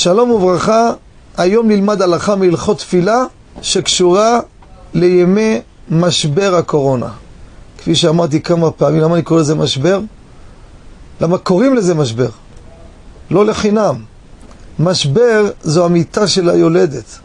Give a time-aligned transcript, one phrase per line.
[0.00, 0.92] שלום וברכה,
[1.36, 3.24] היום נלמד הלכה מהלכות תפילה
[3.62, 4.40] שקשורה
[4.94, 7.08] לימי משבר הקורונה.
[7.78, 10.00] כפי שאמרתי כמה פעמים, למה אני קורא לזה משבר?
[11.20, 12.28] למה קוראים לזה משבר?
[13.30, 13.94] לא לחינם.
[14.78, 17.18] משבר זו המיטה של היולדת.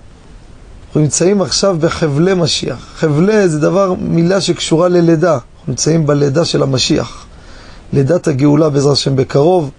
[0.87, 2.87] אנחנו נמצאים עכשיו בחבלי משיח.
[2.95, 5.33] חבלי זה דבר, מילה שקשורה ללידה.
[5.33, 7.25] אנחנו נמצאים בלידה של המשיח.
[7.93, 9.71] לידת הגאולה בעזרת השם בקרוב,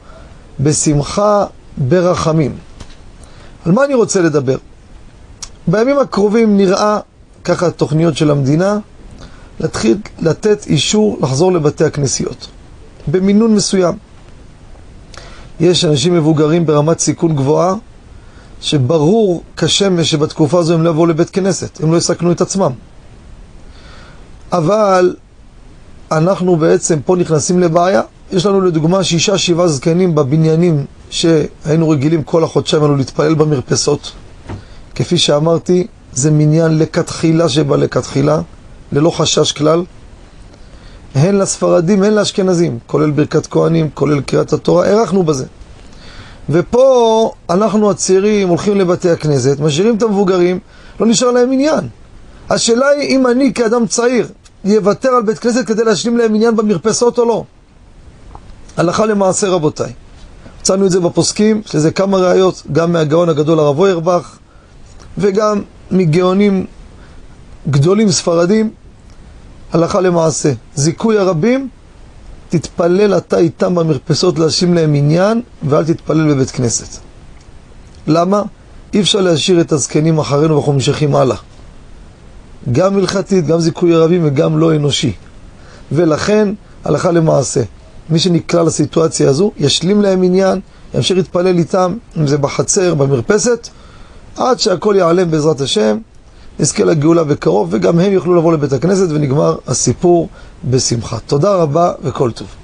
[0.60, 1.44] בשמחה,
[1.78, 2.56] ברחמים.
[3.64, 4.56] על מה אני רוצה לדבר?
[5.66, 6.98] בימים הקרובים נראה,
[7.44, 8.78] ככה התוכניות של המדינה,
[9.60, 12.48] להתחיל לתת אישור לחזור לבתי הכנסיות,
[13.06, 13.94] במינון מסוים.
[15.60, 17.74] יש אנשים מבוגרים ברמת סיכון גבוהה,
[18.60, 22.72] שברור כשמש שבתקופה הזו הם לא יבואו לבית כנסת, הם לא יסכנו את עצמם.
[24.52, 25.16] אבל
[26.12, 28.02] אנחנו בעצם פה נכנסים לבעיה.
[28.32, 34.12] יש לנו לדוגמה שישה שבעה זקנים בבניינים שהיינו רגילים כל החודשיים האלו להתפלל במרפסות.
[34.94, 38.40] כפי שאמרתי, זה מניין לכתחילה שבה לכתחילה,
[38.92, 39.84] ללא חשש כלל.
[41.14, 45.44] הן לספרדים, הן לאשכנזים, כולל ברכת כהנים, כולל קריאת התורה, הערכנו בזה.
[46.50, 50.58] ופה אנחנו הצעירים הולכים לבתי הכנסת, משאירים את המבוגרים,
[51.00, 51.88] לא נשאר להם עניין.
[52.50, 54.28] השאלה היא אם אני כאדם צעיר
[54.64, 57.44] יוותר על בית כנסת כדי להשלים להם עניין במרפסות או לא.
[58.76, 59.92] הלכה למעשה רבותיי.
[60.60, 64.36] מצאנו את זה בפוסקים, יש לזה כמה ראיות, גם מהגאון הגדול הרב אוירבך
[65.18, 66.66] וגם מגאונים
[67.70, 68.70] גדולים ספרדים,
[69.72, 70.52] הלכה למעשה.
[70.74, 71.68] זיכוי הרבים,
[72.48, 77.00] תתפלל אתה איתם במרפסות להשאיר להם עניין, ואל תתפלל בבית כנסת.
[78.06, 78.42] למה?
[78.94, 81.36] אי אפשר להשאיר את הזקנים אחרינו ואנחנו ממשיכים הלאה.
[82.72, 85.12] גם הלכתית, גם זיכוי הרבים וגם לא אנושי.
[85.92, 86.48] ולכן,
[86.84, 87.62] הלכה למעשה.
[88.10, 90.60] מי שנקלע לסיטואציה הזו, ישלים להם עניין,
[90.94, 93.68] ימשיך להתפלל איתם, אם זה בחצר, במרפסת,
[94.36, 95.98] עד שהכל ייעלם בעזרת השם,
[96.58, 100.28] נזכה לגאולה בקרוב, וגם הם יוכלו לבוא לבית הכנסת ונגמר הסיפור
[100.70, 101.18] בשמחה.
[101.26, 102.63] תודה רבה וכל טוב.